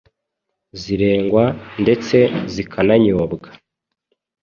[0.81, 1.43] zirengwa
[1.83, 2.17] ndetse
[2.53, 3.47] zikananyobwa.